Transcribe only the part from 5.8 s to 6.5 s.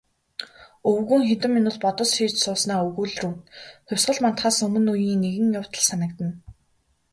санагдана".